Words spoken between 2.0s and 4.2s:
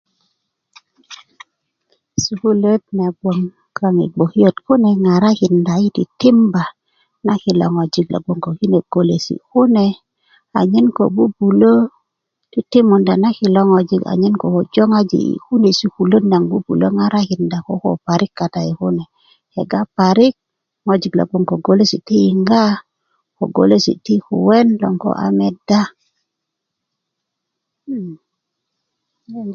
sukuluwöt na gboŋ kaaŋ yi